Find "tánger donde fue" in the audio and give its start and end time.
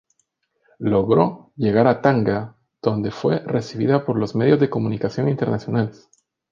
2.01-3.37